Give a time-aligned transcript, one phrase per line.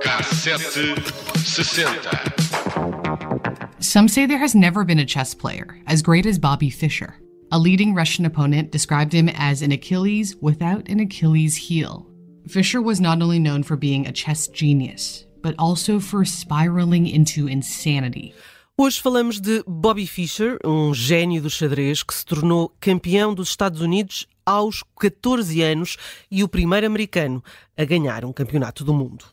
[0.00, 0.96] Cassete
[1.36, 1.84] 60.
[3.80, 7.16] Some say there has never been a chess player as great as Bobby Fischer.
[7.52, 12.06] A leading Russian opponent described him as an Achilles without an Achilles heel.
[12.48, 17.46] Fischer was not only known for being a chess genius, but also for spiraling into
[17.46, 18.34] insanity.
[18.80, 23.80] Hoje falamos de Bobby Fischer, um gênio do xadrez que se tornou campeão dos Estados
[23.80, 25.96] Unidos aos 14 anos
[26.30, 27.42] e o primeiro americano
[27.76, 29.24] a ganhar um campeonato do mundo.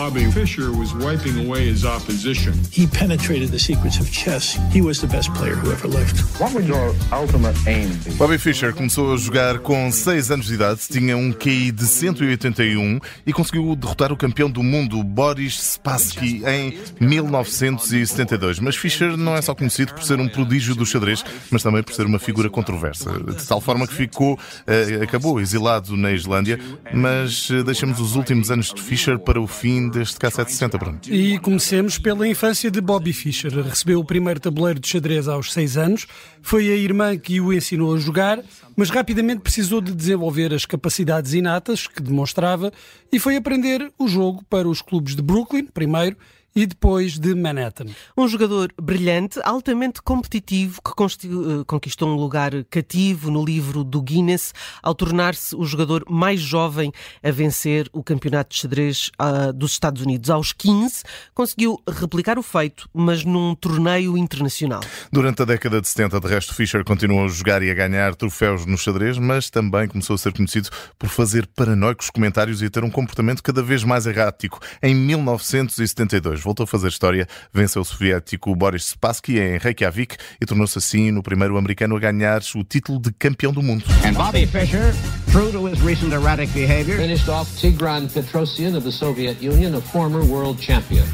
[0.00, 2.54] Bobby Fischer was wiping away his opposition.
[2.72, 4.58] He penetrated the secrets of chess.
[4.72, 6.20] He was the best player who ever lived.
[6.40, 8.14] What would your ultimate aim be?
[8.14, 12.98] Bobby Fischer começou a jogar com 6 anos de idade, tinha um QI de 181
[13.26, 18.58] e conseguiu derrotar o campeão do mundo, Boris Spassky, em 1972.
[18.58, 21.92] Mas Fischer não é só conhecido por ser um prodígio do xadrez, mas também por
[21.92, 23.12] ser uma figura controversa.
[23.12, 26.58] De tal forma que ficou, eh, acabou exilado na Islândia,
[26.90, 31.00] mas eh, deixamos os últimos anos de Fischer para o fim deste K760, Bruno.
[31.08, 33.52] E comecemos pela infância de Bobby Fischer.
[33.62, 36.06] Recebeu o primeiro tabuleiro de xadrez aos 6 anos.
[36.40, 38.40] Foi a irmã que o ensinou a jogar,
[38.76, 42.72] mas rapidamente precisou de desenvolver as capacidades inatas que demonstrava
[43.12, 46.16] e foi aprender o jogo para os clubes de Brooklyn, primeiro,
[46.54, 47.86] e depois de Manhattan.
[48.16, 54.52] Um jogador brilhante, altamente competitivo, que eh, conquistou um lugar cativo no livro do Guinness
[54.82, 56.92] ao tornar-se o jogador mais jovem
[57.22, 60.30] a vencer o campeonato de xadrez uh, dos Estados Unidos.
[60.30, 61.02] Aos 15,
[61.34, 64.80] conseguiu replicar o feito, mas num torneio internacional.
[65.12, 68.66] Durante a década de 70, de resto, Fischer continuou a jogar e a ganhar troféus
[68.66, 72.84] no xadrez, mas também começou a ser conhecido por fazer paranoicos comentários e a ter
[72.84, 74.60] um comportamento cada vez mais errático.
[74.82, 80.78] Em 1972, voltou a fazer história, venceu o soviético Boris Spassky em Reykjavik e tornou-se
[80.78, 83.84] assim no primeiro americano a ganhar o título de campeão do mundo.
[84.04, 84.94] And Bobby Fischer,
[85.30, 89.80] true to his recent erratic behavior, finished off Tigran Petrosian of the Soviet Union, a
[89.80, 91.04] former world champion.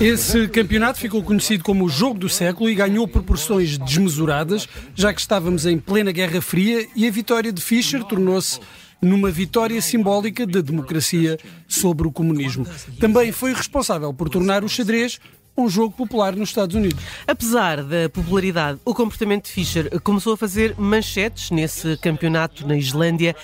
[0.00, 5.20] Esse campeonato ficou conhecido como o jogo do século e ganhou proporções desmesuradas, já que
[5.20, 8.60] estávamos em plena Guerra Fria e a vitória de Fischer tornou-se
[9.00, 12.66] numa vitória simbólica da democracia sobre o comunismo.
[12.98, 15.20] Também foi responsável por tornar o xadrez
[15.56, 17.02] um jogo popular nos Estados Unidos.
[17.26, 23.34] Apesar da popularidade, o comportamento de Fischer começou a fazer manchetes nesse campeonato na Islândia.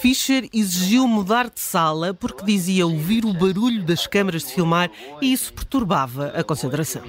[0.00, 4.90] Fischer exigiu mudar de sala porque dizia ouvir o barulho das câmaras de filmar
[5.22, 7.02] e isso perturbava a concentração.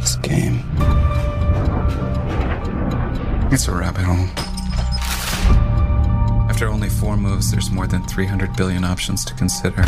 [0.00, 0.51] This game.
[3.52, 4.26] It's a rabbit hole.
[6.48, 9.84] After only four moves, there's more than 300 billion options to consider.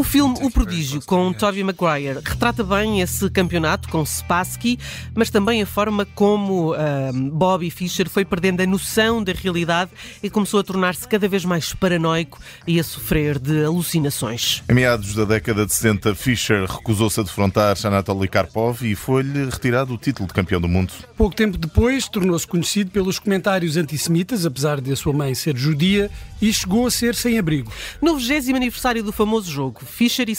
[0.00, 4.78] O filme O Prodígio, com Tobey Maguire, retrata bem esse campeonato com Spassky,
[5.14, 9.90] mas também a forma como uh, Bobby Fischer foi perdendo a noção da realidade
[10.22, 14.62] e começou a tornar-se cada vez mais paranoico e a sofrer de alucinações.
[14.70, 19.92] Em meados da década de 70, Fischer recusou-se a defrontar Anatoly Karpov e foi-lhe retirado
[19.92, 20.94] o título de campeão do mundo.
[21.14, 26.10] Pouco tempo depois, tornou-se conhecido pelos comentários antissemitas, apesar de a sua mãe ser judia,
[26.40, 27.70] e chegou a ser sem abrigo.
[28.00, 30.34] No 20 aniversário do famoso jogo, Fischer e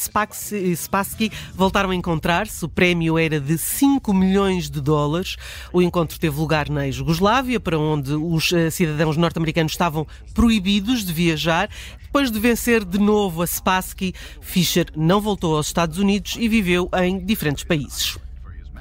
[0.76, 2.64] Spassky voltaram a encontrar-se.
[2.66, 5.36] O prémio era de 5 milhões de dólares.
[5.72, 11.14] O encontro teve lugar na Jugoslávia, para onde os eh, cidadãos norte-americanos estavam proibidos de
[11.14, 11.70] viajar.
[12.02, 16.90] Depois de vencer de novo a Spassky, Fischer não voltou aos Estados Unidos e viveu
[16.94, 18.18] em diferentes países.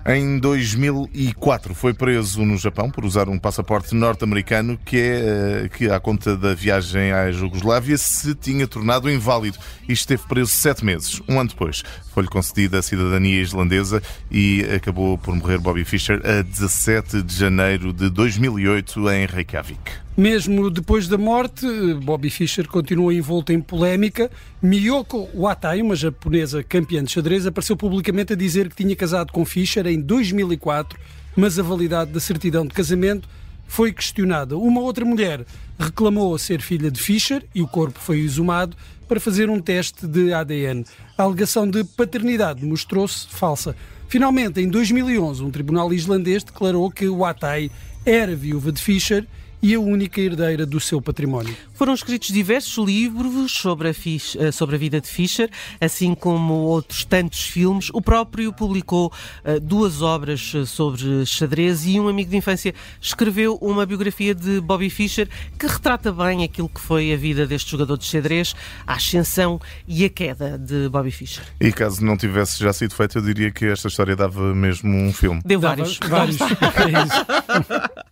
[0.07, 5.91] Em 2004 foi preso no Japão por usar um passaporte norte-americano que, é, eh, que,
[5.91, 11.21] à conta da viagem à Jugoslávia, se tinha tornado inválido e esteve preso sete meses.
[11.29, 11.83] Um ano depois
[12.15, 17.93] foi-lhe concedida a cidadania islandesa e acabou por morrer Bobby Fischer a 17 de janeiro
[17.93, 20.10] de 2008 em Reykjavik.
[20.17, 21.67] Mesmo depois da morte,
[22.03, 24.31] Bobby Fischer continua envolto em polémica.
[24.61, 29.45] Miyoko Watai, uma japonesa campeã de xadrez, apareceu publicamente a dizer que tinha casado com
[29.45, 30.99] Fischer em 2004,
[31.37, 33.29] mas a validade da certidão de casamento
[33.69, 34.59] foi questionada.
[34.59, 35.47] Uma outra mulher
[35.79, 38.77] reclamou ser filha de Fischer e o corpo foi exumado
[39.09, 40.85] para fazer um teste de ADN.
[41.17, 43.77] A alegação de paternidade mostrou-se falsa.
[44.09, 47.71] Finalmente, em 2011, um tribunal islandês declarou que Watai
[48.05, 49.25] era viúva de Fischer
[49.63, 51.57] e a única herdeira do seu património.
[51.75, 57.05] Foram escritos diversos livros sobre a, eh, sobre a vida de Fischer, assim como outros
[57.05, 57.91] tantos filmes.
[57.93, 59.13] O próprio publicou
[59.45, 64.61] uh, duas obras eh, sobre xadrez e um amigo de infância escreveu uma biografia de
[64.61, 65.29] Bobby Fischer
[65.59, 68.55] que retrata bem aquilo que foi a vida deste jogador de xadrez,
[68.87, 71.45] a ascensão e a queda de Bobby Fischer.
[71.61, 75.13] E caso não tivesse já sido feito, eu diria que esta história dava mesmo um
[75.13, 75.41] filme.
[75.45, 75.99] Deu vários.
[75.99, 76.39] vários.
[76.41, 78.11] é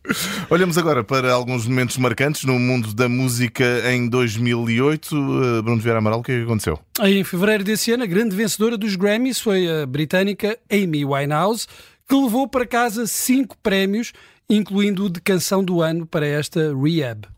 [0.48, 5.14] Olhamos agora para alguns momentos marcantes no mundo da música em 2008.
[5.14, 6.78] Uh, Bruno Vieira Amaral, o que é que aconteceu?
[7.00, 11.66] Em fevereiro desse ano, a grande vencedora dos Grammys foi a britânica Amy Winehouse,
[12.08, 14.12] que levou para casa cinco prémios,
[14.50, 17.28] incluindo o de canção do ano para esta Rehab.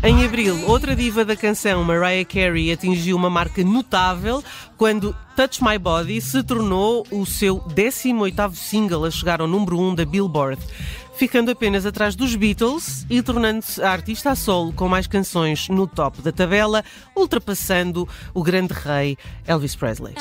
[0.00, 4.42] Em abril, outra diva da canção, Mariah Carey, atingiu uma marca notável
[4.76, 9.96] quando Touch My Body se tornou o seu 18º single a chegar ao número 1
[9.96, 10.62] da Billboard,
[11.16, 15.84] ficando apenas atrás dos Beatles e tornando-se a artista a solo com mais canções no
[15.84, 16.84] top da tabela,
[17.16, 19.18] ultrapassando o grande rei
[19.48, 20.14] Elvis Presley.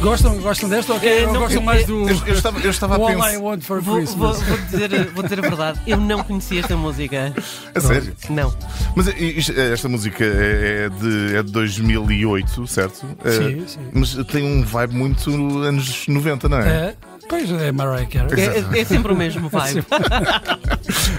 [0.00, 1.26] Gostam, gostam desta ou, okay?
[1.26, 3.32] não, gostam mais do eu, eu estava, eu estava a All pensar.
[3.32, 4.42] I Want for Vou, vou, Christmas?
[4.42, 7.34] vou dizer, vou dizer a verdade, eu não conhecia esta música.
[7.74, 8.16] A sério?
[8.30, 8.54] Não.
[8.94, 13.06] Mas esta música é é de, é de 2008, certo?
[13.24, 13.80] É, Sim, sim.
[13.92, 15.30] Mas tem um vibe muito
[15.62, 16.68] anos 90, não é?
[16.68, 16.94] É,
[17.28, 18.40] pois é, Mariah Carey.
[18.40, 19.84] É, é sempre o mesmo vibe.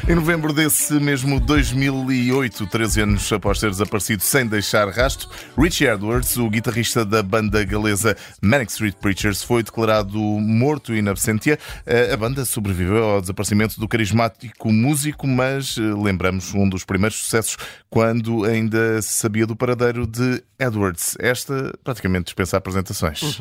[0.07, 6.35] Em novembro desse mesmo 2008, 13 anos após ter desaparecido sem deixar rasto, Richie Edwards,
[6.37, 11.59] o guitarrista da banda galesa Manic Street Preachers, foi declarado morto in absentia.
[11.85, 17.17] Eh, A banda sobreviveu ao desaparecimento do carismático músico, mas eh, lembramos um dos primeiros
[17.19, 17.57] sucessos
[17.89, 21.15] quando ainda se sabia do paradeiro de Edwards.
[21.19, 23.37] Esta praticamente dispensa apresentações.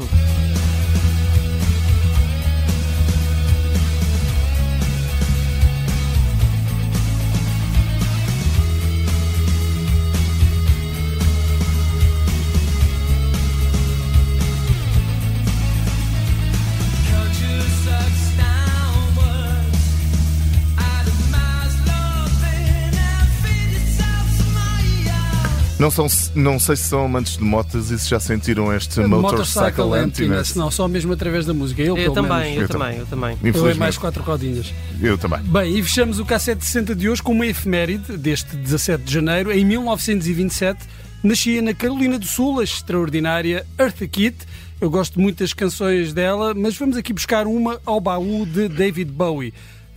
[25.79, 29.97] Não, são, não sei se são amantes de motas e se já sentiram este motorcycle
[30.03, 30.57] emptiness.
[30.57, 31.81] Não, só mesmo através da música.
[31.81, 32.57] Eu, Eu pelo também, menos.
[32.57, 33.39] eu Eu também, eu também.
[33.43, 34.75] Eu é mais quatro rodinhas.
[35.01, 35.39] Eu também.
[35.43, 39.53] Bem, e fechamos o Cassete 60 de hoje com uma efeméride deste 17 de janeiro.
[39.53, 40.81] Em 1927,
[41.23, 44.37] nascia na Carolina do Sul a extraordinária Eartha Kitt.
[44.81, 49.13] Eu gosto muito das canções dela, mas vamos aqui buscar uma ao baú de David
[49.13, 49.55] Bowie.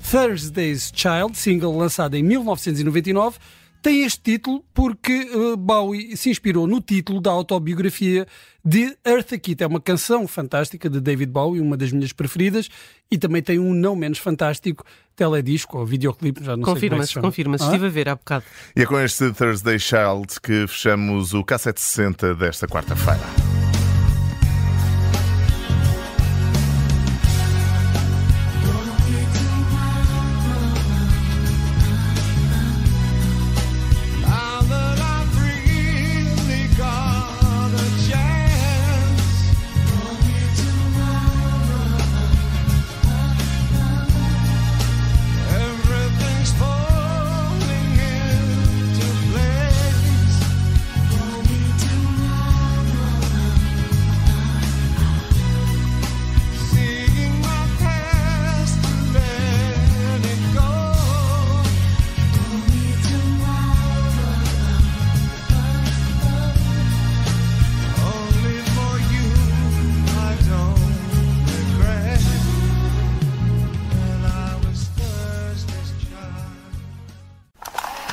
[0.09, 3.37] Thursday's Child, single lançado em 1999,
[3.81, 8.27] tem este título porque eh, Bowie se inspirou no título da autobiografia
[8.63, 9.63] de Eartha Kitt.
[9.63, 12.69] É uma canção fantástica de David Bowie, uma das minhas preferidas,
[13.09, 14.85] e também tem um não menos fantástico
[15.15, 17.27] teledisco ou videoclipe, já não sei como é Confirma-se, se chama.
[17.27, 17.63] confirma-se.
[17.63, 17.67] Ah?
[17.67, 18.45] Estive a ver há bocado.
[18.75, 23.50] E é com este Thursday Child que fechamos o K760 desta quarta-feira.